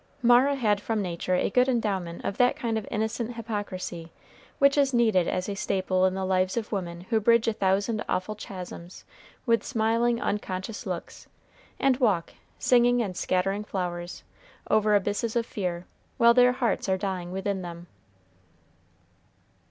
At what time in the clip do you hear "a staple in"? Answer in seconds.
5.47-6.15